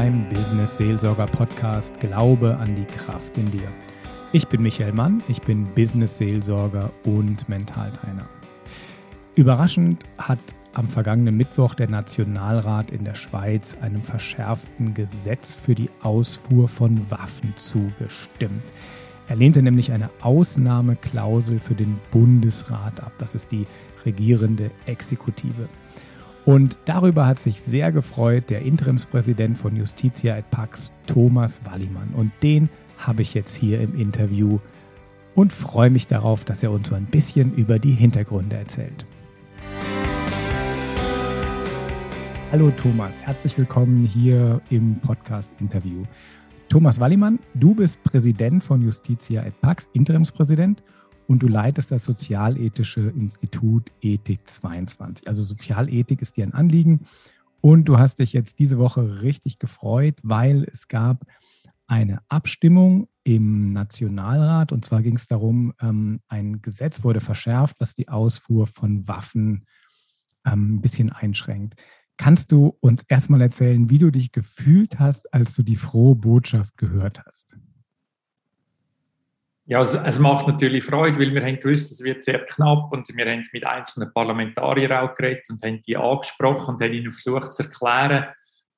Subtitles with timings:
[0.00, 3.68] beim Business Seelsorger Podcast Glaube an die Kraft in dir.
[4.32, 8.26] Ich bin Michael Mann, ich bin Business Seelsorger und Mentaltrainer.
[9.34, 10.38] Überraschend hat
[10.72, 16.98] am vergangenen Mittwoch der Nationalrat in der Schweiz einem verschärften Gesetz für die Ausfuhr von
[17.10, 18.64] Waffen zugestimmt.
[19.28, 23.12] Er lehnte nämlich eine Ausnahmeklausel für den Bundesrat ab.
[23.18, 23.66] Das ist die
[24.06, 25.68] regierende Exekutive.
[26.50, 32.08] Und darüber hat sich sehr gefreut der Interimspräsident von Justitia et Pax, Thomas Wallimann.
[32.12, 32.68] Und den
[32.98, 34.58] habe ich jetzt hier im Interview
[35.36, 39.06] und freue mich darauf, dass er uns so ein bisschen über die Hintergründe erzählt.
[42.50, 46.02] Hallo Thomas, herzlich willkommen hier im Podcast-Interview.
[46.68, 50.82] Thomas Wallimann, du bist Präsident von Justitia et Pax, Interimspräsident
[51.30, 55.28] und du leitest das Sozialethische Institut Ethik 22.
[55.28, 57.02] Also Sozialethik ist dir ein Anliegen
[57.60, 61.24] und du hast dich jetzt diese Woche richtig gefreut, weil es gab
[61.86, 67.94] eine Abstimmung im Nationalrat und zwar ging es darum, ähm, ein Gesetz wurde verschärft, was
[67.94, 69.66] die Ausfuhr von Waffen
[70.44, 71.80] ähm, ein bisschen einschränkt.
[72.16, 76.76] Kannst du uns erstmal erzählen, wie du dich gefühlt hast, als du die frohe Botschaft
[76.76, 77.54] gehört hast?
[79.70, 83.06] Ja, es, es, macht natürlich Freude, weil wir haben gewusst, es wird sehr knapp und
[83.16, 87.52] wir haben mit einzelnen Parlamentariern auch geredet und haben die angesprochen und haben ihnen versucht
[87.52, 88.24] zu erklären,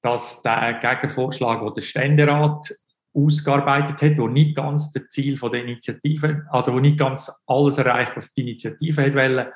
[0.03, 2.67] dass der Gegenvorschlag, den der Ständerat
[3.15, 7.79] ausgearbeitet hat, wo nicht ganz das Ziel von der Initiative, also wo nicht ganz alles
[7.79, 9.47] erreicht, was die Initiative hat wollen,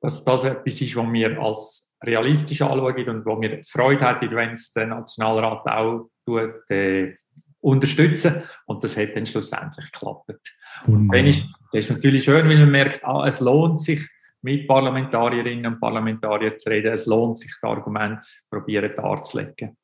[0.00, 4.52] dass das etwas ist, was wir als realistisch anschauen und wo wir Freude hätten, wenn
[4.52, 7.16] es der Nationalrat auch tut, äh,
[7.64, 8.42] unterstützen.
[8.66, 10.52] Und das hat dann schlussendlich geklappt.
[10.86, 11.42] Wenn ich,
[11.72, 14.06] das ist natürlich schön, weil man merkt, ah, es lohnt sich,
[14.42, 16.92] mit Parlamentarierinnen und Parlamentariern zu reden.
[16.92, 19.74] Es lohnt sich, das Argument probieren darzulegen.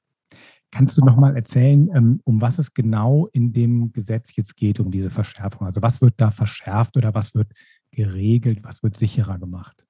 [0.71, 4.79] Kannst du noch mal erzählen, ähm, um was es genau in dem Gesetz jetzt geht,
[4.79, 5.67] um diese Verschärfung?
[5.67, 7.49] Also was wird da verschärft oder was wird
[7.91, 9.87] geregelt, was wird sicherer gemacht?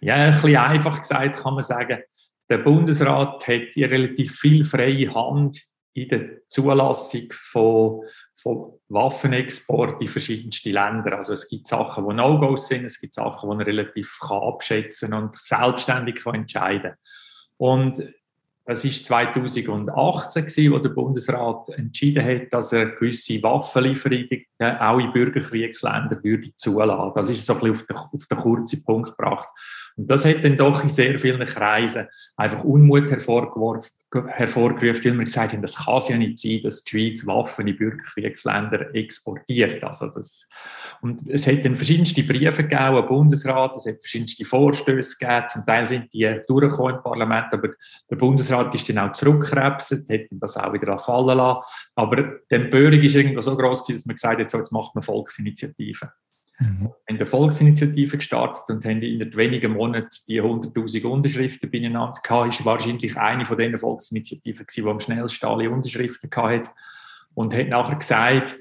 [0.00, 1.98] Ja, ein bisschen einfach gesagt kann man sagen,
[2.48, 5.60] der Bundesrat hat hier relativ viel freie Hand
[5.96, 8.02] in der Zulassung von,
[8.34, 11.16] von Waffenexport in verschiedenste Länder.
[11.16, 15.14] Also es gibt Sachen, die No-Gos sind, es gibt Sachen, die man relativ kann abschätzen
[15.14, 16.92] und selbstständig kann entscheiden
[17.56, 18.02] Und
[18.66, 25.12] das war 2018, gewesen, wo der Bundesrat entschieden hat, dass er gewisse Waffenlieferungen auch in
[25.12, 27.12] Bürgerkriegsländer würde zulassen.
[27.14, 29.48] Das ist so ein bisschen auf den, auf den kurzen Punkt gebracht.
[29.96, 32.06] Und das hat dann doch in sehr vielen Kreisen
[32.36, 36.90] einfach Unmut hervorgerufen, weil wir gesagt haben, das kann es ja nicht sein, dass die
[36.90, 39.82] Schweiz Waffen in Bürgerkriegsländer exportiert.
[39.82, 40.48] Also das,
[41.00, 45.64] und es hat dann verschiedenste Briefe gegeben am Bundesrat, es hat verschiedenste Vorstöße gegeben, zum
[45.64, 47.70] Teil sind die durchgekommen im Parlament, aber
[48.10, 51.62] der Bundesrat ist dann auch zurückgekrebset, hat das auch wieder fallen lassen.
[51.94, 52.16] Aber
[52.50, 56.10] die Empörung ist irgendwo so groß, dass man gesagt hat, so, jetzt macht man Volksinitiative.
[56.58, 56.80] Mhm.
[56.80, 62.54] Wir haben eine Volksinitiative gestartet und haben in wenigen Monaten die 100.000 Unterschriften beieinander gehabt.
[62.54, 66.70] Ist wahrscheinlich eine von den Volksinitiativen gewesen, die am schnellsten alle Unterschriften hatte.
[67.34, 68.56] Und hat nachher gesagt,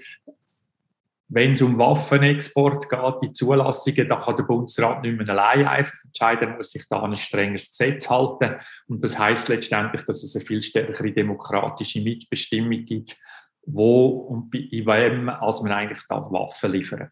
[1.27, 5.95] wenn es um Waffenexport geht, die Zulassungen, da kann der Bundesrat nicht mehr allein einfach
[6.03, 8.55] entscheiden, er muss sich da an ein strenges Gesetz halten.
[8.87, 13.17] Und das heißt letztendlich, dass es eine viel stärkere demokratische Mitbestimmung gibt,
[13.65, 17.09] wo und bei wem als man eigentlich da Waffen liefern.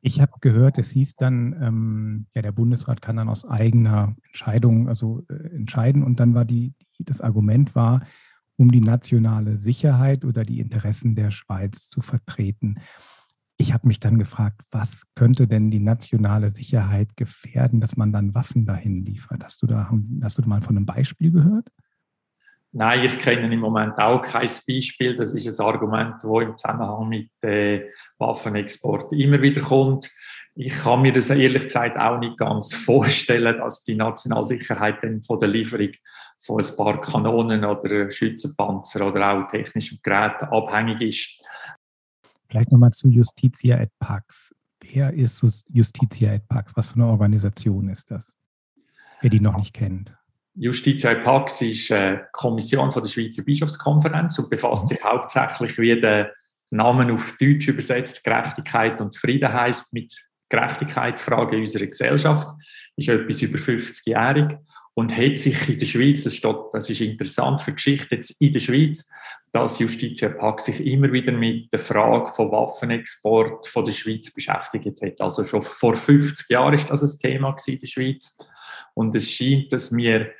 [0.00, 4.88] Ich habe gehört, es hieß dann, ähm, ja, der Bundesrat kann dann aus eigener Entscheidung
[4.88, 6.04] also äh, entscheiden.
[6.04, 8.06] Und dann war die, die, das Argument war,
[8.56, 12.76] um die nationale Sicherheit oder die Interessen der Schweiz zu vertreten.
[13.56, 18.34] Ich habe mich dann gefragt, was könnte denn die nationale Sicherheit gefährden, dass man dann
[18.34, 19.42] Waffen dahin liefert?
[19.42, 19.90] Hast du da,
[20.22, 21.68] hast du mal von einem Beispiel gehört?
[22.72, 25.14] Nein, ich kenne im Moment auch kein Beispiel.
[25.14, 27.88] Das ist ein Argument, das im Zusammenhang mit äh,
[28.18, 30.10] Waffenexport immer wieder kommt.
[30.54, 35.38] Ich kann mir das ehrlich gesagt auch nicht ganz vorstellen, dass die Nationalsicherheit dann von
[35.38, 35.92] der Lieferung
[36.38, 41.46] von ein paar Kanonen oder Schützenpanzer oder auch technischen Geräten abhängig ist.
[42.50, 44.54] Vielleicht nochmal zu Justitia et Pax.
[44.80, 46.72] Wer ist Justitia et Pax?
[46.76, 48.36] Was für eine Organisation ist das?
[49.20, 50.17] Wer die noch nicht kennt.
[50.60, 54.88] Justitia Pax ist eine Kommission von der Schweizer Bischofskonferenz und befasst mhm.
[54.88, 56.32] sich hauptsächlich, wie der
[56.70, 60.12] Name auf Deutsch übersetzt, Gerechtigkeit und Frieden heißt, mit
[60.48, 62.48] Gerechtigkeitsfragen in unserer Gesellschaft.
[62.96, 64.58] Ist etwas über 50-jährig
[64.94, 68.40] und hat sich in der Schweiz, das, steht, das ist interessant für die Geschichte jetzt
[68.40, 69.08] in der Schweiz,
[69.52, 75.00] dass Justitia Pax sich immer wieder mit der Frage von Waffenexport von der Schweiz beschäftigt
[75.00, 75.20] hat.
[75.20, 78.36] Also schon vor 50 Jahren ist das ein Thema in der Schweiz.
[78.94, 80.30] Und es scheint, dass wir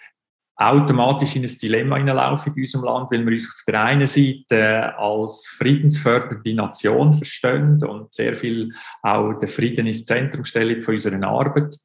[0.59, 4.99] automatisch in ein Dilemma hineinlaufen in unserem Land, weil wir uns auf der einen Seite
[4.99, 11.23] als friedensfördernde Nation verstehen und sehr viel auch der Frieden ins Zentrum stellen von unserer
[11.29, 11.77] Arbeit.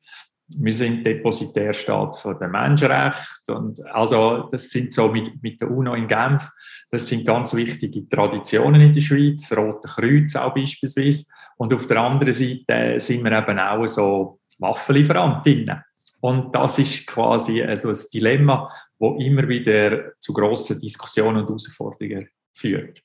[0.56, 5.94] Wir sind Depositärstaat von den Menschenrechten und also das sind so mit, mit der UNO
[5.94, 6.50] in Genf,
[6.90, 11.26] das sind ganz wichtige Traditionen in der Schweiz, Rote Kreuz auch beispielsweise
[11.58, 15.82] und auf der anderen Seite sind wir eben auch so Waffenlieferantinnen
[16.24, 22.30] und das ist quasi also ein Dilemma, wo immer wieder zu grossen Diskussionen und Herausforderungen
[22.54, 23.04] führt.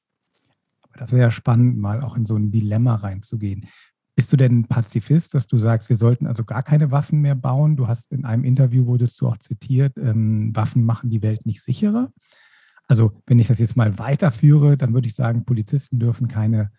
[0.83, 3.67] Aber das wäre spannend, mal auch in so ein Dilemma reinzugehen.
[4.15, 7.75] Bist du denn Pazifist, dass du sagst, wir sollten also gar keine Waffen mehr bauen?
[7.75, 11.61] Du hast in einem Interview, wurdest du auch zitiert, ähm, Waffen machen die Welt nicht
[11.61, 12.13] sicherer.
[12.87, 16.71] Also wenn ich das jetzt mal weiterführe, dann würde ich sagen, Polizisten dürfen keine,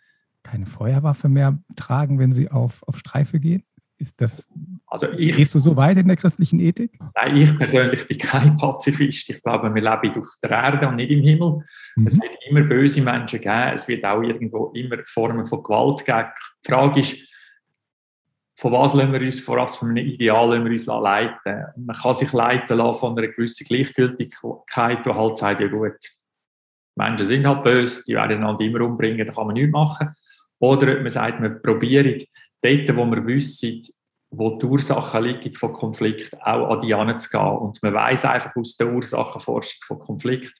[0.44, 3.66] keine Feuerwaffe mehr tragen, wenn sie auf, auf Streife gehen.
[4.02, 4.48] Ist das,
[4.88, 6.98] also ich, gehst du so weit in der christlichen Ethik?
[7.16, 9.30] Nein, ich persönlich bin kein Pazifist.
[9.30, 11.62] Ich glaube, wir leben auf der Erde und nicht im Himmel.
[11.98, 12.08] Mhm.
[12.08, 13.74] Es wird immer böse Menschen geben.
[13.74, 16.30] Es wird auch irgendwo immer Formen von Gewalt geben.
[16.66, 17.18] Die Frage ist,
[18.56, 21.64] von was lassen wir uns, vor was für einem Ideal lassen wir uns leiten?
[21.76, 25.98] Man kann sich leiten lassen von einer gewissen Gleichgültigkeit, die halt sagt, ja gut,
[26.96, 30.14] Menschen sind halt böse, die werden einander immer umbringen, da kann man nichts machen.
[30.60, 32.22] Oder man sagt, wir probieren
[32.62, 33.82] dort, wo wir wissen,
[34.32, 37.58] wo die Ursachen liegen von Konflikt, auch an die anzugehen.
[37.58, 40.54] Und man weiß einfach aus der Ursachenforschung von Konflikt,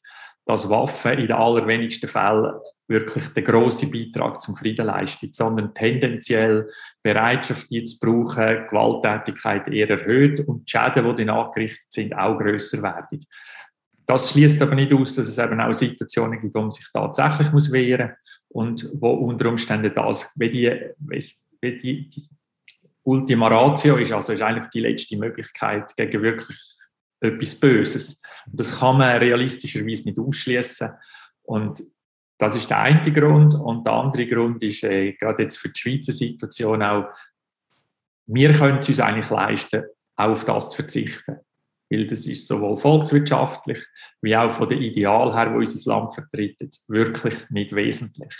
[0.46, 2.54] dass Waffen in den allerwenigsten Fällen
[2.88, 6.68] wirklich den grossen Beitrag zum Frieden leisten, sondern tendenziell
[7.04, 12.40] Bereitschaft, die zu brauchen, Gewalttätigkeit eher erhöht und die Schäden, die dann angerichtet sind, auch
[12.40, 13.20] grösser werden.
[14.08, 17.54] Das schließt aber nicht aus, dass es eben auch Situationen gibt, wo man sich tatsächlich
[17.72, 20.82] wehren muss und wo unter Umständen das, wie die,
[21.64, 22.30] die, die
[23.04, 26.58] Ultima Ratio ist, also ist eigentlich die letzte Möglichkeit gegen wirklich
[27.22, 28.22] etwas Böses.
[28.46, 30.90] Und das kann man realistischerweise nicht ausschließen.
[31.44, 31.82] Und
[32.38, 33.54] das ist der eine Grund.
[33.54, 37.10] Und der andere Grund ist äh, gerade jetzt für die Schweizer Situation auch,
[38.28, 39.84] wir können es uns eigentlich leisten,
[40.16, 41.38] auch auf das zu verzichten.
[41.90, 43.80] Weil das ist sowohl volkswirtschaftlich
[44.22, 48.36] wie auch von dem Ideal her, wo unser Land vertritt, jetzt wirklich nicht wesentlich.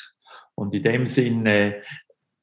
[0.54, 1.82] Und in dem Sinne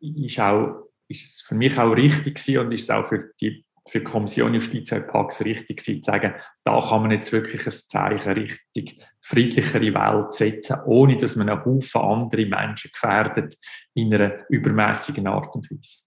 [0.00, 3.64] ist, auch, ist es für mich auch richtig gewesen und ist es auch für die,
[3.88, 6.34] für die Kommission Justiz und Pax richtig gewesen, zu sagen,
[6.64, 11.64] da kann man jetzt wirklich ein Zeichen richtig friedlichere Welt setzen, ohne dass man einen
[11.64, 13.54] Haufen andere Menschen gefährdet
[13.94, 16.02] in einer übermäßigen Art und Weise.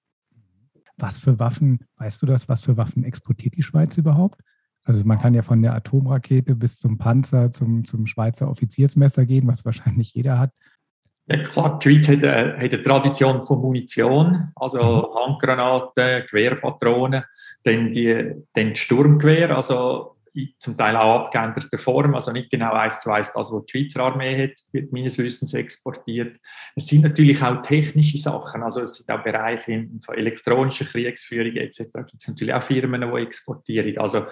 [0.97, 4.41] Was für Waffen, weißt du das, was für Waffen exportiert die Schweiz überhaupt?
[4.83, 9.47] Also man kann ja von der Atomrakete bis zum Panzer, zum, zum Schweizer Offiziersmesser gehen,
[9.47, 10.51] was wahrscheinlich jeder hat.
[11.31, 15.15] Ja, klar, die Schweiz hat eine, hat eine Tradition von Munition, also mhm.
[15.15, 17.23] Handgranaten, Gewehrpatronen,
[17.63, 20.15] dann die, dann die Sturmgewehr, also
[20.57, 24.03] zum Teil auch abgeänderter Form, also nicht genau eins zu eins das, was die Schweizer
[24.03, 26.37] Armee hat, wird meines Wissens exportiert.
[26.75, 31.79] Es sind natürlich auch technische Sachen, also es sind auch Bereiche von elektronischer Kriegsführung etc.
[31.93, 33.97] gibt es natürlich auch Firmen, die exportieren.
[33.97, 34.25] Also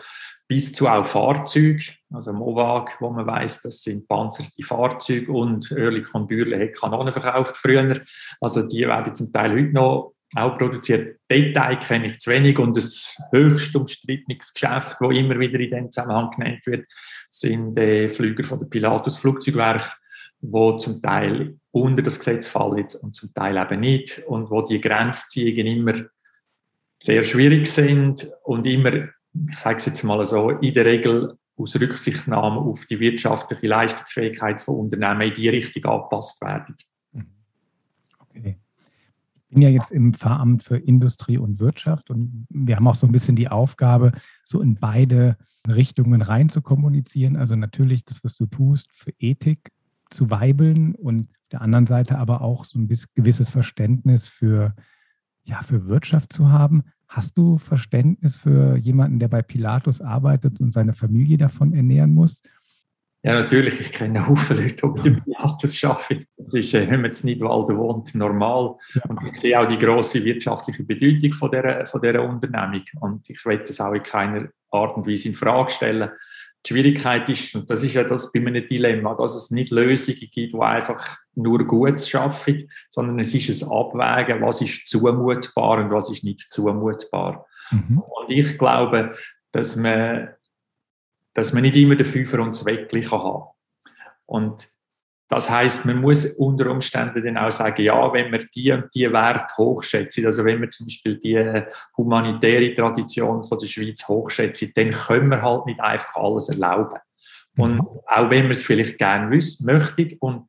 [0.48, 6.26] bis zu auch Fahrzeuge, also Movag, wo man weiß, das sind panzerte Fahrzeuge und Oerlikon
[6.26, 8.02] Bürle hat Kanonen verkauft früher.
[8.40, 11.20] Also die werden zum Teil heute noch auch produziert.
[11.30, 15.92] Detail kenne ich zu wenig und das höchst umstrittenes Geschäft, das immer wieder in diesem
[15.92, 16.86] Zusammenhang genannt wird,
[17.30, 19.84] sind äh, Flüger von der Pilatus Flugzeugwerk,
[20.42, 24.82] wo zum Teil unter das Gesetz fallen und zum Teil eben nicht und wo die
[24.82, 25.94] Grenzziehungen immer
[27.02, 29.10] sehr schwierig sind und immer
[29.50, 34.62] ich sage es jetzt mal so, in der Regel aus Rücksichtnahme auf die wirtschaftliche Leistungsfähigkeit
[34.62, 36.76] von Unternehmen in die Richtung angepasst werden.
[37.12, 37.26] Mhm.
[38.20, 38.60] Okay.
[39.50, 43.08] Ich bin ja jetzt im Pfarramt für Industrie und Wirtschaft und wir haben auch so
[43.08, 44.12] ein bisschen die Aufgabe,
[44.44, 47.38] so in beide Richtungen rein zu kommunizieren.
[47.38, 49.72] Also natürlich das, was du tust, für Ethik
[50.10, 54.76] zu weibeln und der anderen Seite aber auch so ein gewisses Verständnis für,
[55.44, 56.84] ja, für Wirtschaft zu haben.
[57.08, 62.42] Hast du Verständnis für jemanden, der bei Pilatus arbeitet und seine Familie davon ernähren muss?
[63.24, 63.80] Ja, natürlich.
[63.80, 66.26] Ich kenne viele Leute, die bei Pilatus arbeiten.
[66.38, 68.76] Das ist, äh, wenn man in Nidwalden wohnt, normal.
[69.08, 72.84] Und ich sehe auch die grosse wirtschaftliche Bedeutung von dieser, von dieser Unternehmung.
[73.02, 76.10] Und ich will das auch in keiner Art und Weise in Frage stellen.
[76.68, 80.20] Die Schwierigkeit ist, und das ist ja das bei einem Dilemma, dass es nicht Lösungen
[80.20, 85.92] gibt, die einfach nur Gutes schaffen, sondern es ist ein Abwägen, was ist zumutbar und
[85.92, 87.46] was ist nicht zumutbar.
[87.72, 88.00] Mhm.
[88.00, 89.14] Und ich glaube,
[89.54, 90.34] dass man,
[91.34, 93.94] dass man nicht immer den Fünfer und das Weckli haben kann.
[94.26, 94.70] Und
[95.30, 99.12] das heißt, man muss unter Umständen dann auch sagen, ja, wenn wir die und die
[99.12, 101.64] Werte hochschätzen, also wenn wir zum Beispiel die
[101.98, 107.00] humanitäre Tradition von der Schweiz hochschätzen, dann können wir halt nicht einfach alles erlauben.
[107.58, 107.88] Und mhm.
[108.08, 110.46] auch wenn wir es vielleicht gerne wissen, möchten und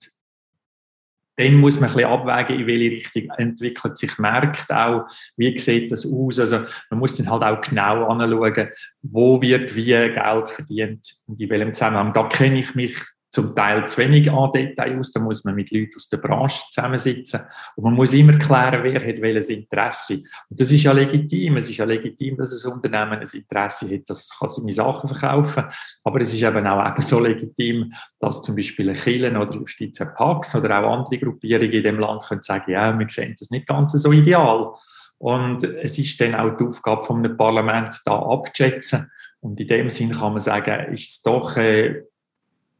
[1.38, 5.06] dann muss man ein bisschen abwägen, in welche Richtung entwickelt sich Märkte auch,
[5.36, 6.40] wie sieht das aus.
[6.40, 8.68] Also man muss dann halt auch genau anschauen,
[9.02, 12.12] wo wird wie Geld verdient und in welchem Zusammenhang.
[12.12, 12.96] Da kenne ich mich
[13.38, 16.60] zum Teil zu wenig an Detail aus, da muss man mit Leuten aus der Branche
[16.72, 17.42] zusammensitzen
[17.76, 20.14] und man muss immer klären, wer hat welches Interesse.
[20.50, 24.10] Und das ist ja legitim, es ist ja legitim, dass ein Unternehmen ein Interesse hat,
[24.10, 28.56] dass es seine Sachen verkaufen kann, aber es ist eben auch so legitim, dass zum
[28.56, 32.98] Beispiel Kirchen oder Justiz Pax oder auch andere Gruppierungen in dem Land können sagen, ja,
[32.98, 34.72] wir sehen das nicht ganz so ideal.
[35.18, 39.10] Und es ist dann auch die Aufgabe einem Parlament, da abzuschätzen.
[39.40, 42.02] Und in dem Sinn kann man sagen, ist es doch äh,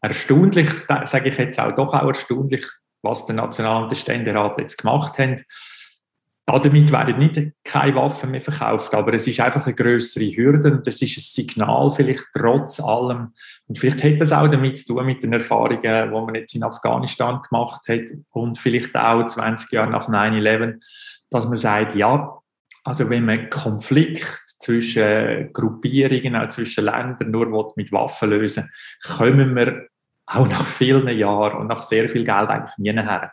[0.01, 0.71] erstaunlich,
[1.05, 2.65] sage ich jetzt auch, doch auch erstaunlich,
[3.03, 5.37] was der National- und der Ständerat jetzt gemacht haben.
[6.47, 10.89] Damit werden nicht keine Waffen mehr verkauft, aber es ist einfach eine größere Hürde und
[10.89, 13.35] es ist ein Signal vielleicht trotz allem.
[13.67, 16.65] Und vielleicht hat das auch damit zu tun mit den Erfahrungen, die man jetzt in
[16.65, 20.81] Afghanistan gemacht hat und vielleicht auch 20 Jahre nach 9-11,
[21.29, 22.39] dass man sagt, ja,
[22.85, 28.71] also wenn man Konflikt zwischen Gruppierungen, auch zwischen Ländern nur mit Waffen lösen
[29.05, 29.89] kommen wir
[30.27, 33.33] auch nach vielen Jahren und nach sehr viel Geld eigentlich nie her.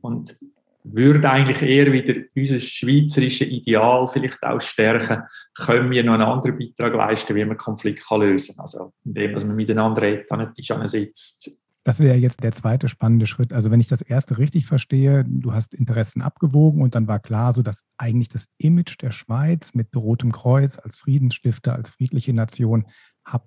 [0.00, 0.36] Und
[0.84, 5.22] würde eigentlich eher wieder unser schweizerisches Ideal vielleicht auch stärken,
[5.56, 8.62] können wir noch einen anderen Beitrag leisten, wie man Konflikt lösen kann.
[8.62, 11.50] Also indem man miteinander redet, an den Tisch sitzt,
[11.84, 13.52] das wäre jetzt der zweite spannende Schritt.
[13.52, 17.52] Also wenn ich das erste richtig verstehe, du hast Interessen abgewogen und dann war klar,
[17.52, 22.86] so dass eigentlich das Image der Schweiz mit Rotem Kreuz als Friedensstifter, als friedliche Nation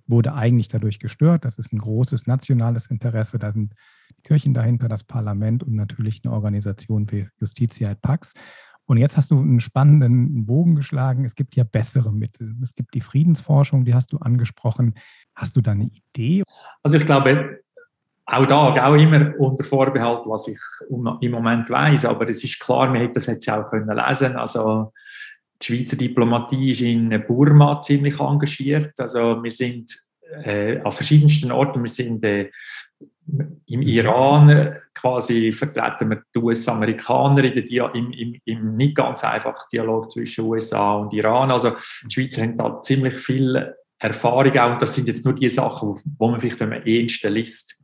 [0.06, 1.46] wurde eigentlich dadurch gestört.
[1.46, 3.40] Das ist ein großes nationales Interesse.
[3.40, 3.74] Da sind
[4.18, 8.34] die Kirchen dahinter, das Parlament und natürlich eine Organisation wie Justitia et Pax.
[8.86, 11.26] Und jetzt hast du einen spannenden Bogen geschlagen.
[11.26, 12.56] Es gibt ja bessere Mittel.
[12.64, 14.94] Es gibt die Friedensforschung, die hast du angesprochen.
[15.36, 16.44] Hast du da eine Idee?
[16.84, 17.60] Also ich glaube,
[18.30, 22.06] auch da, auch immer unter Vorbehalt, was ich im Moment weiß.
[22.06, 24.36] Aber es ist klar, man hätte das jetzt auch können lesen.
[24.36, 24.92] Also
[25.62, 28.92] die Schweizer Diplomatie ist in Burma ziemlich engagiert.
[29.00, 29.98] Also wir sind
[30.44, 31.82] äh, an verschiedensten Orten.
[31.82, 32.50] Wir sind äh,
[33.68, 40.46] im Iran quasi vertreten wir die US-Amerikaner im, im, im, nicht ganz einfachen Dialog zwischen
[40.46, 41.52] USA und Iran.
[41.52, 41.72] Also
[42.06, 46.00] die Schweizer haben da ziemlich viel Erfahrung auch und das sind jetzt nur die Sachen,
[46.18, 47.77] wo man vielleicht am ehesten liest.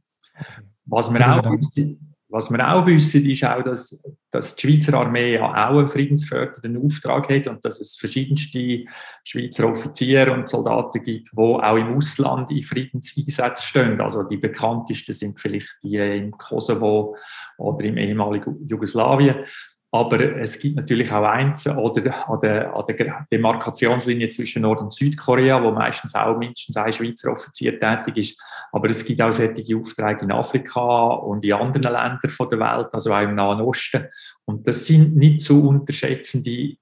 [0.85, 5.35] Was wir, auch wissen, was wir auch wissen, ist auch, dass, dass die Schweizer Armee
[5.35, 8.85] ja auch einen friedensfördernden Auftrag hat und dass es verschiedenste
[9.23, 14.01] Schweizer Offiziere und Soldaten gibt, die auch im Ausland in Friedenseinsätzen stehen.
[14.01, 17.15] Also die bekanntesten sind vielleicht die im Kosovo
[17.57, 19.45] oder im ehemaligen Jugoslawien.
[19.93, 24.91] Aber es gibt natürlich auch eins oder an der, an der Demarkationslinie zwischen Nord- und
[24.91, 28.41] Südkorea, wo meistens auch mindestens ein Schweizer Offizier tätig ist.
[28.71, 33.13] Aber es gibt auch solche Aufträge in Afrika und in anderen Ländern der Welt, also
[33.13, 34.07] auch im Nahen Osten.
[34.45, 36.75] Und das sind nicht zu unterschätzende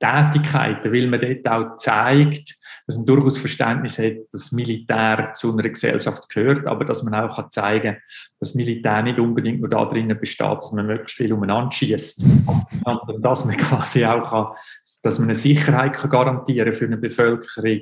[0.00, 2.54] Tätigkeiten, weil man dort auch zeigt,
[2.86, 7.34] dass man durchaus Verständnis hat, dass Militär zu einer Gesellschaft gehört, aber dass man auch
[7.34, 8.02] kann zeigen kann,
[8.38, 12.24] dass Militär nicht unbedingt nur da drinnen besteht, dass man möglichst viel umeinander schießt,
[12.84, 14.46] sondern dass man quasi auch kann,
[15.02, 17.80] dass man eine Sicherheit kann garantieren für eine Bevölkerung,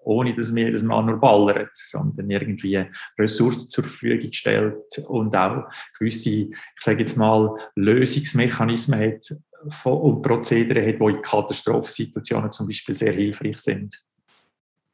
[0.00, 2.84] ohne dass man jedes Mal nur ballert, sondern irgendwie
[3.18, 5.64] Ressourcen zur Verfügung stellt und auch
[5.98, 9.36] gewisse, ich sage jetzt mal, Lösungsmechanismen hat,
[9.84, 14.05] und Prozedere hat, die in Katastrophensituationen zum Beispiel sehr hilfreich sind.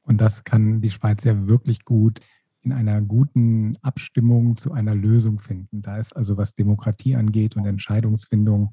[0.02, 2.20] Und das kann die Schweiz ja wirklich gut
[2.62, 5.82] in einer guten Abstimmung zu einer Lösung finden.
[5.82, 8.70] Da ist also, was Demokratie angeht und Entscheidungsfindung,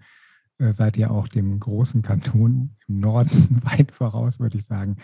[0.59, 4.97] äh, seid ihr auch dem großen Kanton im Norden weit voraus, würde ich sagen.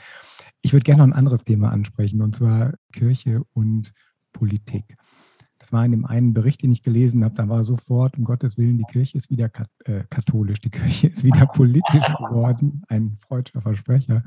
[0.62, 3.94] Ich würde gerne noch ein anderes Thema ansprechen, und zwar Kirche und
[4.34, 4.98] Politik.
[5.58, 8.58] Das war in dem einen Bericht, den ich gelesen habe, da war sofort, um Gottes
[8.58, 9.50] Willen, die Kirche ist wieder
[9.86, 14.24] äh, katholisch, die Kirche ist wieder politisch geworden, ein freudscher Versprecher.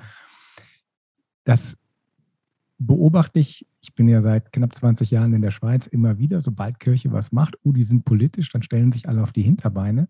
[1.44, 1.76] Das
[2.78, 6.78] beobachte ich, ich bin ja seit knapp 20 Jahren in der Schweiz immer wieder, sobald
[6.78, 10.08] Kirche was macht, oh, die sind politisch, dann stellen sich alle auf die Hinterbeine.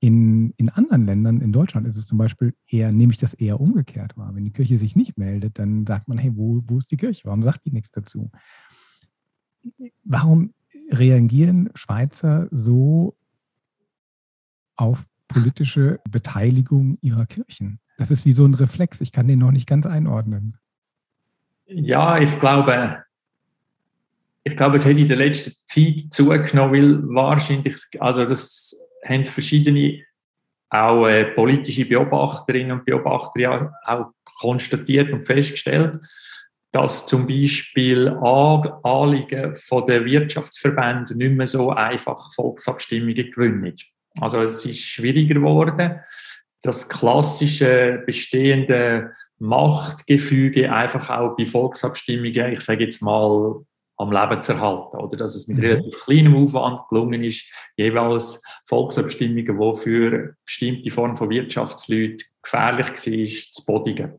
[0.00, 3.60] In, in anderen Ländern, in Deutschland ist es zum Beispiel eher, nehme ich das eher
[3.60, 4.34] umgekehrt wahr.
[4.34, 7.22] Wenn die Kirche sich nicht meldet, dann sagt man, hey, wo, wo ist die Kirche?
[7.24, 8.30] Warum sagt die nichts dazu?
[10.02, 10.52] Warum
[10.90, 13.16] reagieren Schweizer so
[14.76, 17.78] auf politische Beteiligung ihrer Kirchen?
[17.96, 19.00] Das ist wie so ein Reflex.
[19.00, 20.58] Ich kann den noch nicht ganz einordnen.
[21.66, 23.04] Ja, ich glaube,
[24.44, 30.02] ich glaube, es hat in der letzten Zeit zugenommen, weil wahrscheinlich, also das haben verschiedene
[30.68, 35.98] auch äh, politische Beobachterinnen und Beobachter ja auch konstatiert und festgestellt,
[36.72, 43.74] dass zum Beispiel Anliegen von den Wirtschaftsverbänden nicht mehr so einfach Volksabstimmungen gewinnen.
[44.20, 46.00] Also es ist schwieriger geworden,
[46.64, 53.60] das klassische bestehende Machtgefüge einfach auch bei Volksabstimmungen, ich sage jetzt mal,
[53.98, 54.96] am Leben zu erhalten.
[54.96, 55.64] Oder dass es mit mhm.
[55.64, 57.44] relativ kleinem Aufwand gelungen ist,
[57.76, 64.14] jeweils Volksabstimmungen, die für bestimmte Formen von Wirtschaftsleuten gefährlich war, zu bodigen.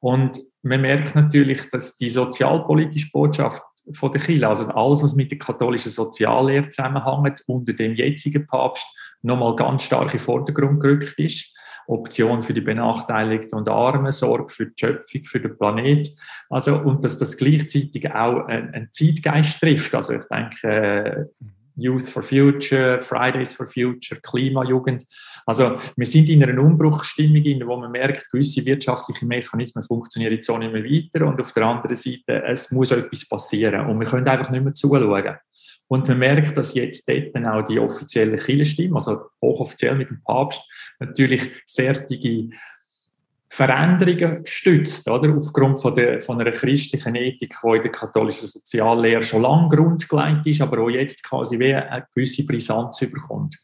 [0.00, 3.62] Und man merkt natürlich, dass die sozialpolitische Botschaft
[3.92, 8.86] von der Kirche, also alles, was mit der katholischen Soziallehre zusammenhängt, unter dem jetzigen Papst
[9.22, 11.54] nochmal ganz stark in Vordergrund gerückt ist.
[11.86, 16.08] Option für die Benachteiligten und Armen, Sorge für die Schöpfung, für den Planet.
[16.48, 19.94] Also, und dass das gleichzeitig auch einen Zeitgeist trifft.
[19.94, 21.24] Also, ich denke, äh,
[21.76, 25.04] Youth for Future, Fridays for Future, Klimajugend.
[25.46, 30.46] Also wir sind in einer Umbruchstimmung, in wo man merkt, gewisse wirtschaftliche Mechanismen funktionieren jetzt
[30.46, 34.06] so nicht mehr weiter und auf der anderen Seite, es muss etwas passieren und wir
[34.06, 35.36] können einfach nicht mehr zuschauen.
[35.88, 40.22] Und man merkt, dass jetzt dort dann auch die offizielle Kirchenstimme, also hochoffiziell mit dem
[40.22, 40.62] Papst,
[41.00, 42.50] natürlich sertige
[43.52, 45.36] Veränderungen stützt, oder?
[45.36, 50.46] Aufgrund von, der, von einer christlichen Ethik, die in der katholischen Soziallehre schon lange grundgelegt
[50.46, 53.58] ist, aber auch jetzt quasi wie eine gewisse Brisanz überkommt.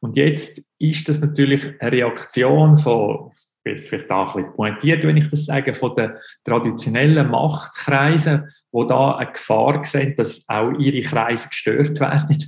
[0.00, 3.30] Und jetzt ist das natürlich eine Reaktion von,
[3.62, 6.12] vielleicht auch ein bisschen pointiert, wenn ich das sage, von den
[6.44, 12.44] traditionellen Machtkreisen, wo da eine Gefahr sehen, dass auch ihre Kreise gestört werden,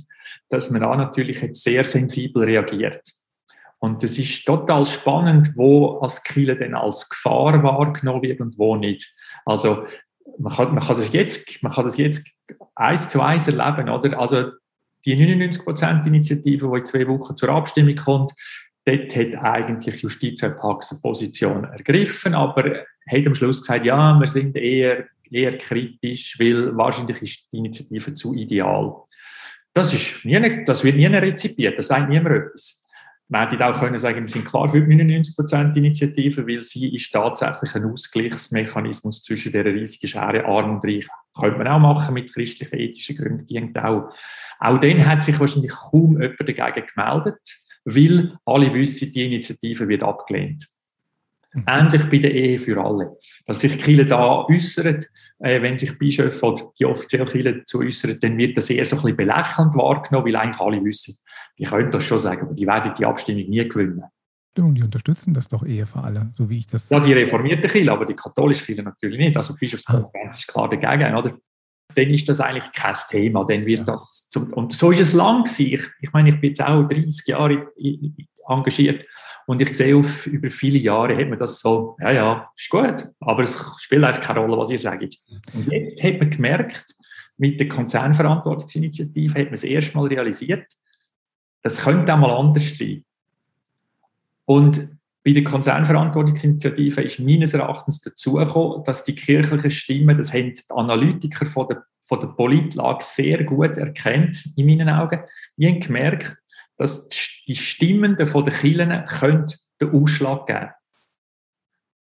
[0.49, 3.01] dass man da natürlich jetzt sehr sensibel reagiert.
[3.81, 8.75] Und es ist total spannend, wo als Kille denn als Gefahr wahrgenommen wird und wo
[8.75, 9.11] nicht.
[9.43, 9.85] Also
[10.37, 12.31] man kann, man kann das jetzt, man kann das jetzt
[12.75, 14.19] eins zu eins erleben, oder?
[14.19, 14.51] Also
[15.03, 18.31] die 99%-Initiative, die in zwei Wochen zur Abstimmung kommt,
[18.85, 20.59] dort hat eigentlich Justiz eine
[21.01, 27.19] Position ergriffen, aber hat am Schluss gesagt, ja, wir sind eher, eher kritisch, weil wahrscheinlich
[27.23, 28.93] ist die Initiative zu ideal.
[29.73, 32.87] Das, ist nie, das wird nie rezipiert, das sagt niemand etwas.
[33.31, 37.13] Man hätte auch können sagen, wir sind klar für die 99% Initiative, weil sie ist
[37.13, 41.07] tatsächlich ein Ausgleichsmechanismus zwischen der riesigen Schere arm und reich.
[41.39, 43.77] Könnte man auch machen mit christlichen ethischen Gründen.
[43.77, 44.13] Auch.
[44.59, 50.03] auch dann hat sich wahrscheinlich kaum jemand dagegen gemeldet, weil alle wissen, die Initiative wird
[50.03, 50.67] abgelehnt.
[51.53, 51.63] Mhm.
[51.67, 53.17] Ähnlich bei der Ehe für alle.
[53.45, 55.09] Dass sich Kirche da äußert,
[55.39, 58.95] äh, wenn sich Bischöfe oder die offizielle Kirche dazu äußern, dann wird das eher so
[58.95, 61.15] ein bisschen belächelnd wahrgenommen, weil eigentlich alle wissen,
[61.57, 64.03] die können das schon sagen, aber die werden die Abstimmung nie gewinnen.
[64.57, 66.89] Und die unterstützen das doch eher für alle, so wie ich das.
[66.89, 69.37] Ja, die reformierte Kirche, aber die katholische Kirche natürlich nicht.
[69.37, 70.37] Also die Bischofskonferenz ah.
[70.37, 71.37] ist klar dagegen, oder?
[71.95, 73.85] Dann ist das eigentlich kein Thema, dann wird ja.
[73.85, 75.73] das zum, und so ist es lang gewesen.
[75.73, 77.67] Ich, ich meine, ich bin jetzt auch 30 Jahre
[78.47, 79.05] engagiert
[79.51, 83.03] und ich sehe, auf, über viele Jahre hat man das so, ja, ja, ist gut,
[83.19, 85.17] aber es spielt eigentlich keine Rolle, was ihr sagt.
[85.53, 86.95] Und jetzt hat man gemerkt,
[87.35, 90.71] mit der Konzernverantwortungsinitiative hat man es erstmal realisiert,
[91.63, 93.03] das könnte auch mal anders sein.
[94.45, 100.61] Und bei der Konzernverantwortungsinitiative ist meines Erachtens dazugekommen, dass die kirchlichen Stimmen, das haben die
[100.69, 105.19] Analytiker von der, von der Politlage sehr gut erkannt, in meinen Augen.
[105.57, 106.40] Die haben gemerkt,
[106.81, 107.09] dass
[107.47, 109.05] die Stimmenden den Kirchen
[109.79, 110.69] den Ausschlag geben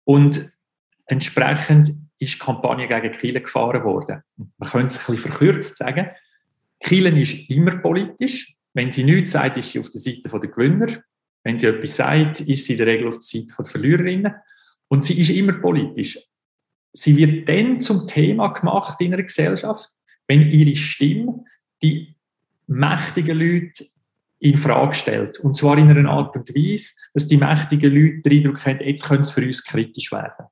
[0.04, 0.52] Und
[1.04, 4.22] entsprechend ist die Kampagne gegen Kirchen gefahren worden.
[4.56, 6.06] Man könnte es ein bisschen verkürzt sagen.
[6.80, 8.56] Kirchen ist immer politisch.
[8.72, 11.02] Wenn sie nichts sagt, ist sie auf der Seite der Gewinner.
[11.44, 14.34] Wenn sie etwas sagt, ist sie in der Regel auf der Seite der Verliererinnen.
[14.88, 16.18] Und sie ist immer politisch.
[16.94, 19.90] Sie wird dann zum Thema gemacht in einer Gesellschaft,
[20.26, 21.44] wenn ihre Stimme
[21.82, 22.16] die
[22.66, 23.84] mächtigen Leute
[24.40, 25.38] in Frage stellt.
[25.40, 29.04] Und zwar in einer Art und Weise, dass die mächtigen Leute den Eindruck haben, jetzt
[29.04, 30.46] könnte es für uns kritisch werden.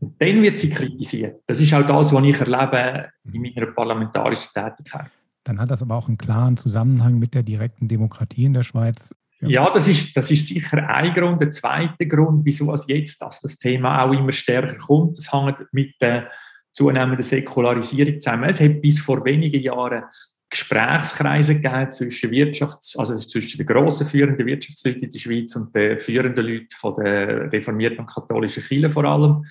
[0.00, 1.42] Und dann wird sie kritisiert.
[1.46, 5.10] Das ist auch das, was ich erlebe in meiner parlamentarischen Tätigkeit.
[5.42, 9.12] Dann hat das aber auch einen klaren Zusammenhang mit der direkten Demokratie in der Schweiz.
[9.40, 11.40] Ja, ja das, ist, das ist sicher ein Grund.
[11.40, 15.66] Der zweite Grund, wieso es jetzt dass das Thema auch immer stärker kommt, das hängt
[15.72, 16.30] mit der
[16.70, 18.48] zunehmenden Säkularisierung zusammen.
[18.48, 20.04] Es hat bis vor wenigen Jahren
[20.50, 25.98] Gesprächskreise gegeben zwischen Wirtschafts-, also zwischen den grossen führenden Wirtschaftsleuten in der Schweiz und den
[25.98, 29.44] führenden Leuten von der reformierten und katholischen Kirche vor allem.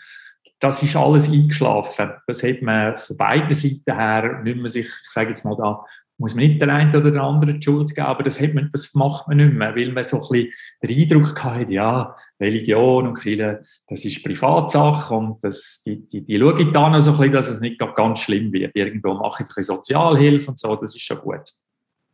[0.60, 2.12] Das ist alles eingeschlafen.
[2.26, 5.86] Das hat man von beiden Seiten her nicht mehr sich, ich sage jetzt mal da,
[6.20, 8.70] muss man nicht der einen oder der anderen die Schuld geben, aber das, hat man,
[8.72, 10.54] das macht man nicht mehr, weil man so ein bisschen
[10.84, 16.40] den Eindruck hat, ja, Religion und Kirche, das ist Privatsache und das, die, die, die
[16.40, 18.76] schauen da noch so ein bisschen, dass es nicht ganz schlimm wird.
[18.76, 21.54] Irgendwo mache ich ein bisschen Sozialhilfe und so, das ist schon gut.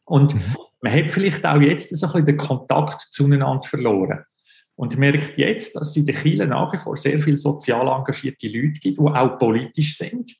[0.06, 0.56] Und mhm.
[0.82, 4.26] man hat vielleicht auch jetzt so ein bisschen den Kontakt zueinander verloren.
[4.76, 8.48] Und merkt jetzt, dass es in der Kirche nach wie vor sehr viele sozial engagierte
[8.48, 10.34] Leute gibt, die auch politisch sind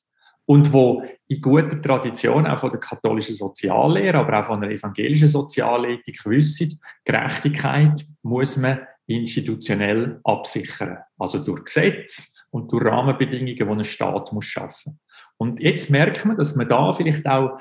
[0.46, 5.28] und wo in guter Tradition auch von der katholischen Soziallehre, aber auch von der evangelischen
[5.28, 10.98] Sozialethik wissen, Gerechtigkeit muss man institutionell absichern.
[11.18, 15.00] Also durch Gesetz und durch Rahmenbedingungen, die ein Staat muss schaffen
[15.38, 17.58] Und jetzt merkt man, dass man da vielleicht auch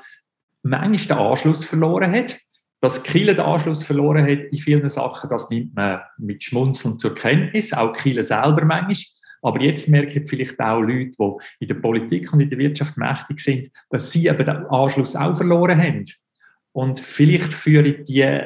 [0.62, 2.38] manchmal den Anschluss verloren hat.
[2.80, 7.16] Dass Kiel den Anschluss verloren hat in vielen Sachen, das nimmt man mit Schmunzeln zur
[7.16, 8.96] Kenntnis, auch Kiel selber manchmal.
[9.44, 13.40] Aber jetzt merken vielleicht auch Leute, die in der Politik und in der Wirtschaft mächtig
[13.40, 16.04] sind, dass sie eben den Anschluss auch verloren haben.
[16.72, 18.42] Und vielleicht führen die,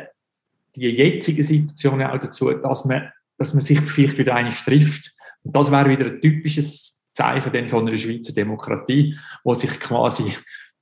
[0.75, 5.15] die jetzigen Situationen auch dazu, dass man, dass man sich vielleicht wieder eine trifft.
[5.43, 10.33] Und das wäre wieder ein typisches Zeichen dann von einer Schweizer Demokratie, wo sich quasi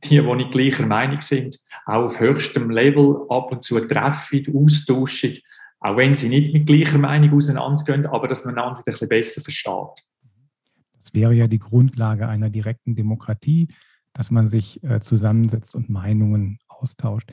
[0.04, 5.38] die, die nicht gleicher Meinung sind, auch auf höchstem Level ab und zu treffen, austauschen
[5.86, 9.10] auch wenn sie nicht mit gleicher Meinung auseinandergehen, aber dass man einander wieder ein bisschen
[9.10, 10.06] besser versteht.
[11.00, 13.68] Das wäre ja die Grundlage einer direkten Demokratie,
[14.14, 17.32] dass man sich äh, zusammensetzt und Meinungen austauscht.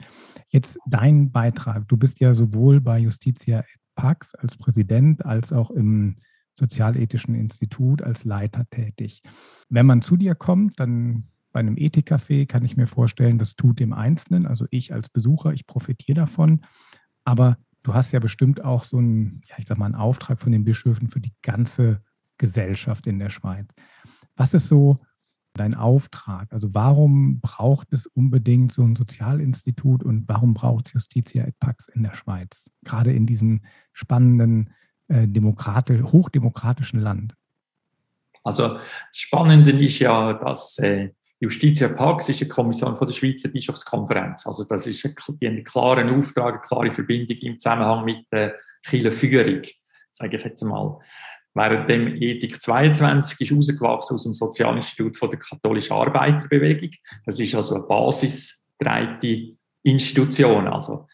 [0.48, 1.88] Jetzt dein Beitrag.
[1.88, 6.16] Du bist ja sowohl bei Justitia et Pax als Präsident als auch im
[6.54, 9.22] Sozialethischen Institut als Leiter tätig.
[9.70, 13.80] Wenn man zu dir kommt, dann bei einem Ethikcafé kann ich mir vorstellen, das tut
[13.80, 16.66] dem Einzelnen, also ich als Besucher, ich profitiere davon.
[17.24, 20.52] Aber Du hast ja bestimmt auch so einen, ja, ich sag mal, einen Auftrag von
[20.52, 22.02] den Bischöfen für die ganze
[22.38, 23.70] Gesellschaft in der Schweiz.
[24.36, 24.98] Was ist so
[25.54, 26.52] dein Auftrag?
[26.52, 31.88] Also warum braucht es unbedingt so ein Sozialinstitut und warum braucht es Justitia et Pax
[31.88, 32.70] in der Schweiz?
[32.84, 34.70] Gerade in diesem spannenden,
[35.08, 37.34] äh, demokratisch, hochdemokratischen Land.
[38.44, 41.10] Also das Spannende ist ja, dass äh,
[41.42, 44.46] Justitia Pax ist eine Kommission von der Schweizer Bischofskonferenz.
[44.46, 48.54] Also das ist eine, die einen klaren Auftrag, eine klare Verbindung im Zusammenhang mit der
[48.86, 49.62] Kirchenführung,
[50.12, 51.00] sage ich jetzt mal.
[51.54, 56.90] Während dem Ethik 22 ist herausgewachsen aus dem Sozialinstitut von der katholischen Arbeiterbewegung.
[57.26, 60.68] Das ist also eine basisbreite Institution.
[60.68, 61.08] Also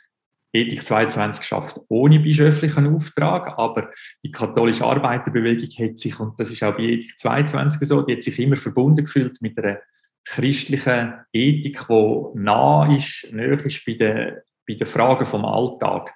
[0.52, 3.90] Ethik 22 schafft ohne bischöflichen Auftrag, aber
[4.22, 8.22] die katholische Arbeiterbewegung hat sich, und das ist auch bei Ethik 22 so, die hat
[8.22, 9.78] sich immer verbunden gefühlt mit einer
[10.24, 16.12] christlichen Ethik, die nah ist, näher ist bei den, bei den Fragen vom Alltag.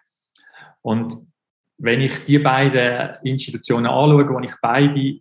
[0.82, 1.14] Und
[1.78, 5.20] wenn ich die beiden Institutionen anschaue, wo ich beide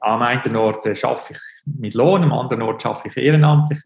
[0.00, 3.80] am einen Ort schaffe ich mit Lohn, am anderen Ort schaffe ich ehrenamtlich.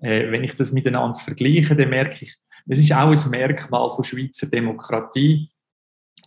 [0.00, 2.34] Äh, wenn ich das miteinander vergleiche, dann merke ich,
[2.68, 5.50] es ist auch ein Merkmal von Schweizer Demokratie,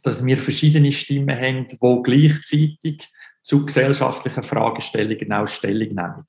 [0.04, 3.10] dass wir verschiedene Stimmen haben, die gleichzeitig
[3.42, 6.26] zu gesellschaftlichen Fragestellungen auch Stellung nehmen.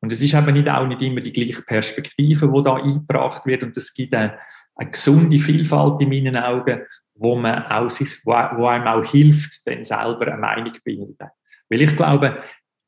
[0.00, 3.62] Und es ist eben nicht auch nicht immer die gleiche Perspektive, die da eingebracht wird.
[3.62, 4.38] Und es gibt eine,
[4.74, 6.82] eine gesunde Vielfalt in meinen Augen,
[7.14, 11.28] wo man auch sich, wo, wo einem auch hilft, dann selber eine Meinung zu bilden.
[11.68, 12.40] Weil ich glaube,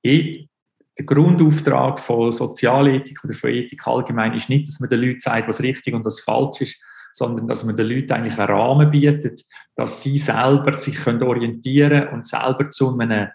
[0.05, 0.47] eh,
[0.99, 5.49] der Grundauftrag von Sozialethik oder von Ethik allgemein ist nicht, dass man den Leuten sagt,
[5.49, 9.43] was richtig und was falsch ist, sondern dass man den Leuten eigentlich einen Rahmen bietet,
[9.77, 13.29] dass sie selber sich können orientieren und selber zu einem,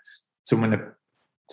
[0.43, 0.81] zu einem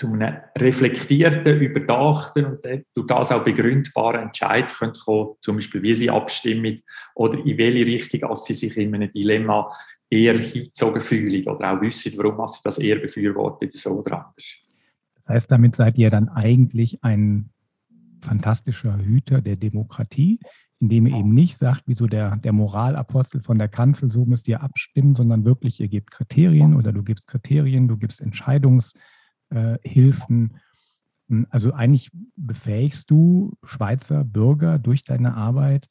[0.00, 5.94] zu einem reflektierten, überdachten und durch das auch begründbaren Entscheid können kommen, zum Beispiel wie
[5.94, 6.80] sie abstimmen
[7.14, 9.70] oder in welche Richtung als sie sich in einem Dilemma
[10.08, 14.54] eher hingezogen fühlen oder auch wissen, warum sie das eher befürworten so oder anders.
[15.16, 17.50] Das heißt, damit seid ihr dann eigentlich ein
[18.22, 20.40] fantastischer Hüter der Demokratie,
[20.80, 24.48] indem ihr eben nicht sagt, wie so der, der Moralapostel von der Kanzel, so müsst
[24.48, 28.94] ihr abstimmen, sondern wirklich, ihr gebt Kriterien oder du gibst Kriterien, du gibst Entscheidungs-
[29.50, 30.56] äh, Hilfen.
[31.28, 35.88] Hm, also eigentlich befähigst du Schweizer Bürger durch deine Arbeit,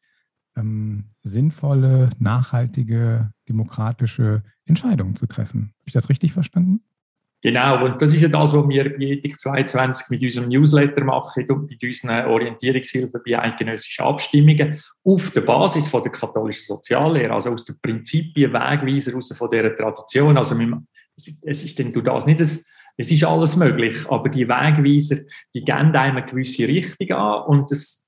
[0.58, 5.74] ähm, sinnvolle, nachhaltige, demokratische Entscheidungen zu treffen.
[5.80, 6.82] Habe ich das richtig verstanden?
[7.42, 11.50] Genau, und das ist ja das, was wir bei Ethik 22 mit unserem Newsletter machen
[11.50, 17.52] und mit unseren Orientierungshilfen bei eidgenössischen Abstimmungen auf der Basis von der katholischen Soziallehre, also
[17.52, 20.38] aus den Prinzipien, Wegweiser aus von dieser Tradition.
[20.38, 20.58] Also
[21.16, 22.60] es ist denn du das nicht ein
[23.00, 25.22] es ist alles möglich, aber die Wegweiser,
[25.56, 27.99] die geben einem eine gewisse Richtung an und das,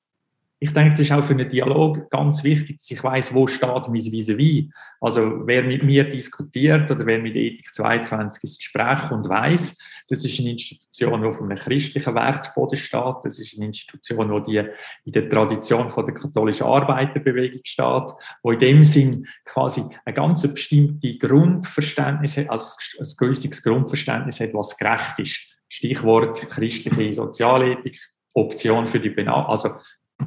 [0.64, 3.88] ich denke, das ist auch für einen Dialog ganz wichtig, dass ich weiß, wo steht
[3.88, 4.70] mein vis-à-vis.
[5.00, 10.24] Also wer mit mir diskutiert oder wer mit Ethik 22 ins Gespräch kommt, weiß, das
[10.24, 13.16] ist eine Institution, die auf einem christlichen Wertboden steht.
[13.24, 18.12] Das ist eine Institution, die in der Tradition von der katholischen Arbeiterbewegung steht,
[18.44, 24.54] wo in dem Sinn quasi ein ganz bestimmtes Grundverständnis hat, also ein gewisses Grundverständnis hat,
[24.54, 25.40] was gerecht ist.
[25.70, 27.98] Stichwort christliche Sozialethik,
[28.36, 29.70] Option für die Benachbarten, also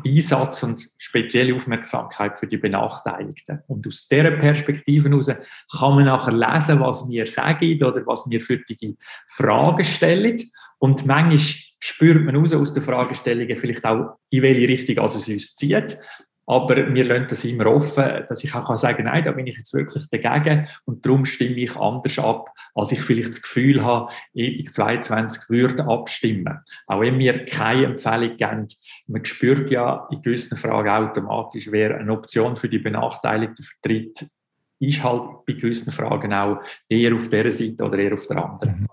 [0.04, 3.60] Einsatz und spezielle Aufmerksamkeit für die Benachteiligten.
[3.68, 8.40] Und aus dieser Perspektive heraus kann man nachher lesen, was wir sagen oder was wir
[8.40, 8.96] für die
[9.28, 10.36] Fragen stellen.
[10.78, 11.38] Und manchmal
[11.78, 15.98] spürt man aus den Fragestellungen vielleicht auch, in welche Richtung es uns zieht.
[16.46, 19.56] Aber wir lassen das immer offen, dass ich auch sagen kann, nein, da bin ich
[19.56, 24.12] jetzt wirklich dagegen und darum stimme ich anders ab, als ich vielleicht das Gefühl habe,
[24.34, 26.58] Ethik 22 würde abstimmen.
[26.86, 28.66] Auch wenn wir keine Empfehlung geben,
[29.06, 34.26] man spürt ja in gewissen Fragen automatisch, wer eine Option für die Benachteiligten vertritt,
[34.80, 38.80] ist halt bei gewissen Fragen auch eher auf der Seite oder eher auf der anderen.
[38.80, 38.86] Mhm.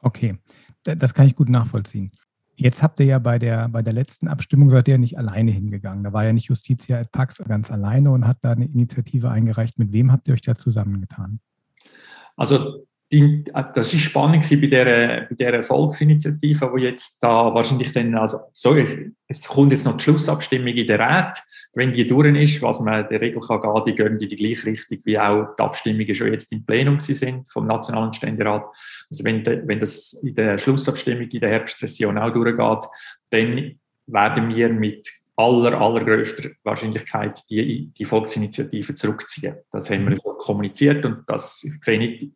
[0.00, 0.36] Okay,
[0.82, 2.10] das kann ich gut nachvollziehen.
[2.56, 5.50] Jetzt habt ihr ja bei der, bei der letzten Abstimmung seid ihr ja nicht alleine
[5.50, 6.04] hingegangen.
[6.04, 9.78] Da war ja nicht Justitia et Pax ganz alleine und hat da eine Initiative eingereicht.
[9.78, 11.40] Mit wem habt ihr euch da zusammengetan?
[12.36, 18.14] Also die, das ist spannend bei der, bei der Volksinitiative, wo jetzt da wahrscheinlich dann,
[18.14, 18.96] also so, es,
[19.28, 21.42] es kommt jetzt noch die Schlussabstimmung in der Rat
[21.76, 24.66] wenn die durch ist, was man der Regel kann gehen, die gehen in die gleiche
[24.66, 28.66] Richtung, wie auch die Abstimmungen schon jetzt im Plenum sind vom Nationalen Ständerat.
[29.10, 32.84] Also wenn, de, wenn das in der Schlussabstimmung in der Herbstsession auch durchgeht,
[33.30, 39.56] dann werden wir mit aller, allergrößter Wahrscheinlichkeit die, die Volksinitiative zurückziehen.
[39.70, 42.28] Das haben wir so kommuniziert und das, ich sehe nicht,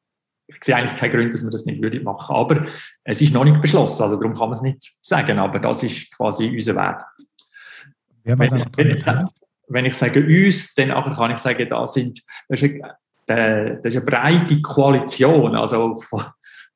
[0.49, 2.35] ich sehe eigentlich keinen Grund, dass wir das nicht würde machen.
[2.35, 2.67] Aber
[3.05, 6.13] es ist noch nicht beschlossen, also darum kann man es nicht sagen, aber das ist
[6.17, 6.97] quasi unser Weg.
[8.29, 9.05] Wer war wenn, da wenn, ich,
[9.69, 12.83] wenn ich sage uns, dann kann ich sagen, da sind, das ist
[13.27, 16.25] eine, das ist eine breite Koalition, also von,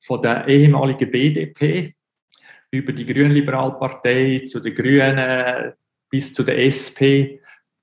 [0.01, 1.93] von der ehemaligen BDP
[2.71, 5.75] über die Grünliberalpartei zu den Grünen
[6.09, 7.37] bis zu der SP,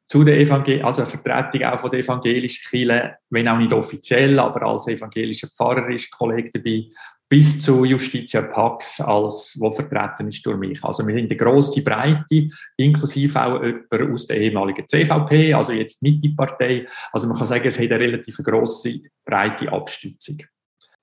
[0.07, 4.39] zu der Evangel also eine Vertretung auch von der evangelischen Kirche, wenn auch nicht offiziell,
[4.39, 6.85] aber als evangelischer Pfarrer ist ein Kollege dabei
[7.29, 10.83] bis zu Justitia Pax, als, wo vertreten ist durch mich.
[10.83, 16.01] Also wir haben eine grosse Breite, inklusive auch jemand aus der ehemaligen CVP, also jetzt
[16.01, 16.87] Mitte-Partei.
[17.11, 20.37] Also man kann sagen, es hat eine relativ grosse, breite Abstützung.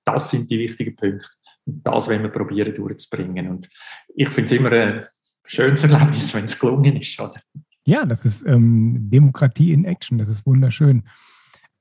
[0.03, 1.27] Das sind die wichtigen Punkte.
[1.65, 3.47] Und das wollen wir probieren durchzubringen.
[3.49, 3.69] Und
[4.13, 5.05] ich finde es immer ein
[5.45, 7.19] schönes Erlebnis, wenn es gelungen ist.
[7.19, 7.41] Oder?
[7.85, 10.17] Ja, das ist ähm, Demokratie in Action.
[10.17, 11.03] Das ist wunderschön.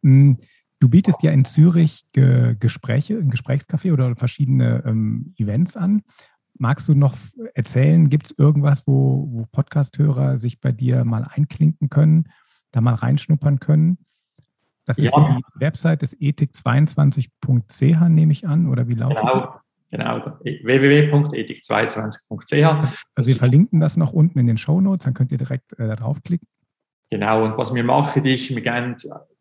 [0.03, 0.39] Mhm.
[0.79, 6.03] Du bietest ja in Zürich Ge Gespräche, ein Gesprächscafé oder verschiedene ähm, Events an.
[6.59, 7.15] Magst du noch
[7.55, 12.29] erzählen, gibt es irgendwas, wo, wo Podcast-Hörer sich bei dir mal einklinken können,
[12.73, 13.99] da mal reinschnuppern können?
[14.87, 15.37] Das ist ja.
[15.37, 19.57] die Website des ethik22.ch, nehme ich an, oder wie lautet Genau,
[19.91, 20.33] genau.
[20.43, 22.95] www.ethik22.ch.
[23.15, 25.89] Also wir verlinken das noch unten in den Show Notes, dann könnt ihr direkt äh,
[25.89, 26.47] da draufklicken.
[27.11, 28.97] Genau, und was wir machen ist, wir geben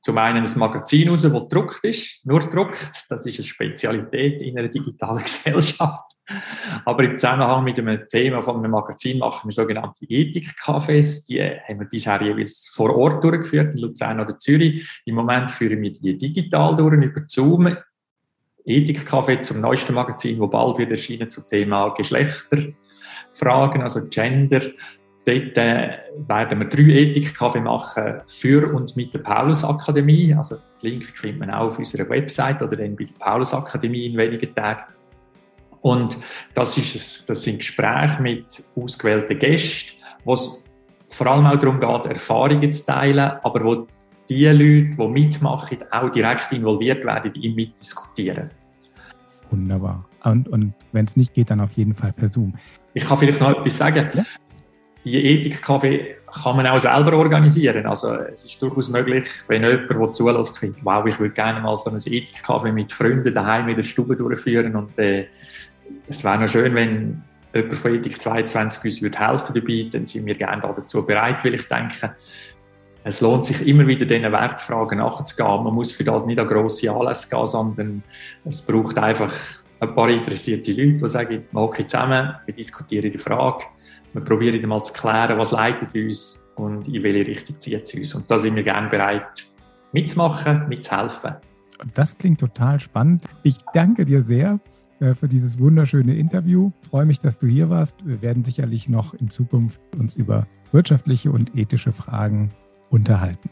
[0.05, 2.77] zum einen ein Magazin raus, das gedruckt ist, nur gedruckt.
[3.09, 6.03] Das ist eine Spezialität in einer digitalen Gesellschaft.
[6.85, 11.25] Aber im Zusammenhang mit einem Thema von einem Magazin machen wir sogenannte Ethik-Cafés.
[11.25, 14.87] Die haben wir bisher jeweils vor Ort durchgeführt, in Luzern oder Zürich.
[15.05, 17.75] Im Moment führen wir die digital durch, über Zoom.
[18.63, 24.61] Ethik-Café zum neuesten Magazin, wo bald wieder erscheinen zum Thema Geschlechterfragen, also Gender.
[25.25, 30.35] Dort äh, werden wir drei Ethik-Kaffee machen für und mit der Paulus-Akademie.
[30.35, 34.17] Also den Link findet man auch auf unserer Website oder dann bei der Paulus-Akademie in
[34.17, 34.93] wenigen Tagen.
[35.81, 36.17] Und
[36.53, 40.63] das, ist das sind Gespräche mit ausgewählten Gästen, wo es
[41.09, 43.87] vor allem auch darum geht, Erfahrungen zu teilen, aber wo
[44.29, 48.49] die Leute, die mitmachen, auch direkt involviert werden, im Mitdiskutieren.
[49.49, 50.05] Wunderbar.
[50.23, 52.53] Und, und wenn es nicht geht, dann auf jeden Fall per Zoom.
[52.93, 54.09] Ich kann vielleicht noch etwas sagen.
[54.13, 54.23] Ja?
[55.05, 57.85] Die Ethik-Kaffee kann man auch selber organisieren.
[57.85, 61.77] Also es ist durchaus möglich, wenn jemand, der zulässt, findet, wow, ich würde gerne mal
[61.77, 65.27] so ein Ethik-Kaffee mit Freunden daheim in der Stube durchführen und äh,
[66.07, 70.25] es wäre noch schön, wenn jemand von Ethik 22 uns würde helfen dabei, dann sind
[70.25, 72.15] wir gerne dazu bereit, weil ich denke,
[73.03, 75.63] es lohnt sich immer wieder diesen Wertfragen nachzugehen.
[75.63, 78.03] Man muss für das nicht an grosse Anlässe gehen, sondern
[78.43, 79.31] es braucht einfach
[79.79, 83.65] ein paar interessierte Leute, die sagen, wir hocken zusammen, wir diskutieren die Frage
[84.15, 88.15] wir probieren mal zu klären, was leitet uns und in welche Richtung zieht es uns.
[88.15, 89.45] Und da sind wir gerne bereit,
[89.91, 91.35] mitzumachen, mitzuhelfen.
[91.93, 93.25] Das klingt total spannend.
[93.43, 94.59] Ich danke dir sehr
[95.01, 96.71] äh, für dieses wunderschöne Interview.
[96.81, 97.97] Ich freue mich, dass du hier warst.
[98.07, 102.49] Wir werden sicherlich noch in Zukunft uns über wirtschaftliche und ethische Fragen
[102.91, 103.49] unterhalten.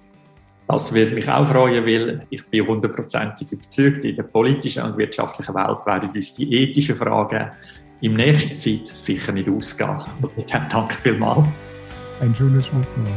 [0.69, 5.53] Das würde mich auch freuen, weil ich bin hundertprozentig überzeugt, in der politischen und wirtschaftlichen
[5.55, 7.51] Welt werden uns die ethischen Fragen
[8.03, 9.97] in nächster Zeit sicher nicht ausgehen.
[10.69, 11.47] danke vielmals.
[12.19, 13.07] Ein schönes Schlusswort.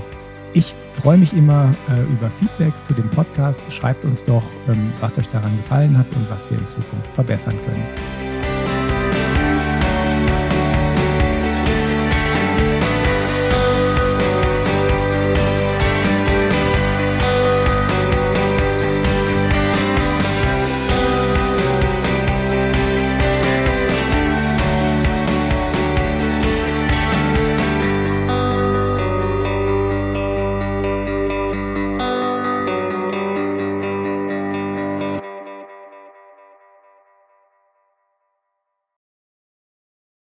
[0.55, 3.61] Ich freue mich immer äh, über Feedbacks zu dem Podcast.
[3.71, 7.55] Schreibt uns doch, ähm, was euch daran gefallen hat und was wir in Zukunft verbessern
[7.67, 8.26] können.